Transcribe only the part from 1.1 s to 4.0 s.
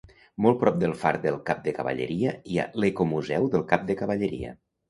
del Cap de Cavalleria hi ha l'Ecomuseu del Cap